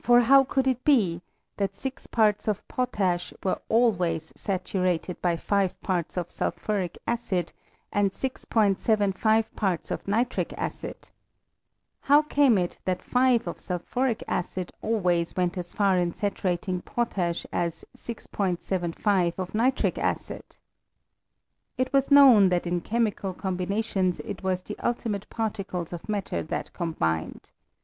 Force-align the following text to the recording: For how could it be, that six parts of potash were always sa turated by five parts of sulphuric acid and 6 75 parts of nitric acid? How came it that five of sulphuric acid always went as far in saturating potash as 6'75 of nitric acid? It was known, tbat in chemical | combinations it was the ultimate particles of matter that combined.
For 0.00 0.22
how 0.22 0.42
could 0.42 0.66
it 0.66 0.82
be, 0.82 1.22
that 1.56 1.76
six 1.76 2.08
parts 2.08 2.48
of 2.48 2.66
potash 2.66 3.32
were 3.44 3.60
always 3.68 4.32
sa 4.34 4.58
turated 4.58 5.20
by 5.20 5.36
five 5.36 5.80
parts 5.82 6.16
of 6.16 6.32
sulphuric 6.32 6.98
acid 7.06 7.52
and 7.92 8.12
6 8.12 8.44
75 8.76 9.54
parts 9.54 9.92
of 9.92 10.08
nitric 10.08 10.52
acid? 10.54 11.10
How 12.00 12.22
came 12.22 12.58
it 12.58 12.80
that 12.86 13.02
five 13.02 13.46
of 13.46 13.60
sulphuric 13.60 14.24
acid 14.26 14.72
always 14.82 15.36
went 15.36 15.56
as 15.56 15.72
far 15.72 15.96
in 15.96 16.12
saturating 16.12 16.80
potash 16.82 17.46
as 17.52 17.84
6'75 17.96 19.38
of 19.38 19.54
nitric 19.54 19.96
acid? 19.96 20.56
It 21.78 21.92
was 21.92 22.10
known, 22.10 22.50
tbat 22.50 22.66
in 22.66 22.80
chemical 22.80 23.32
| 23.32 23.32
combinations 23.44 24.18
it 24.24 24.42
was 24.42 24.60
the 24.62 24.76
ultimate 24.80 25.30
particles 25.30 25.92
of 25.92 26.08
matter 26.08 26.42
that 26.42 26.72
combined. 26.72 27.52